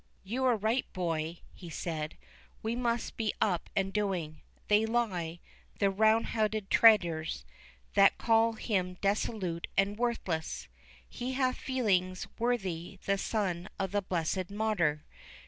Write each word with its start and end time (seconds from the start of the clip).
"You 0.23 0.45
are 0.45 0.57
right, 0.57 0.91
boy," 0.93 1.41
he 1.53 1.69
said, 1.69 2.17
"we 2.63 2.75
must 2.75 3.17
be 3.17 3.35
up 3.39 3.69
and 3.75 3.93
doing. 3.93 4.41
They 4.67 4.87
lie, 4.87 5.41
the 5.77 5.91
roundheaded 5.91 6.71
traitors, 6.71 7.45
that 7.93 8.17
call 8.17 8.53
him 8.53 8.97
dissolute 9.01 9.67
and 9.77 9.99
worthless! 9.99 10.67
He 11.07 11.33
hath 11.33 11.57
feelings 11.57 12.25
worthy 12.39 12.97
the 13.05 13.19
son 13.19 13.69
of 13.77 13.91
the 13.91 14.01
blessed 14.01 14.49
Martyr. 14.49 15.05